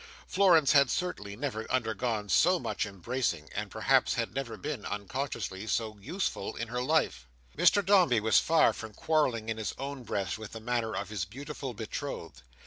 [0.25, 5.95] Florence had certainly never undergone so much embracing, and perhaps had never been, unconsciously, so
[5.99, 7.27] useful in her life.
[7.55, 11.23] Mr Dombey was far from quarrelling, in his own breast, with the manner of his
[11.23, 12.41] beautiful betrothed.